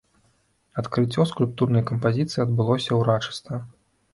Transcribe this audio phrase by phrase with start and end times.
[0.81, 3.63] Адкрыццё скульптурнай кампазіцыі адбылося ўрачыста.